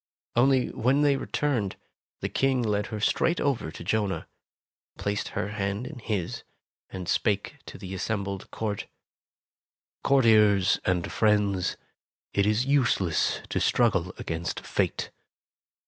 [0.35, 1.75] Only when they returned,
[2.21, 4.27] the King led her straight over to Jonah,
[4.97, 6.41] placed her hand in his,
[6.89, 8.87] and spake to the assembled court:
[10.03, 11.77] "Courtiers and friends,
[12.33, 15.11] it is useless to struggle against Fate.